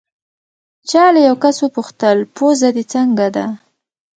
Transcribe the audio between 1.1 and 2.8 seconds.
له یو کس وپوښتل: پوزه